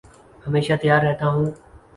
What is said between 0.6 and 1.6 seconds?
تیار رہتا ہوں